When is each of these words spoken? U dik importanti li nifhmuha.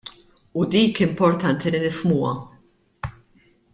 U 0.59 0.63
dik 0.75 1.01
importanti 1.07 1.73
li 1.75 1.83
nifhmuha. 1.85 2.33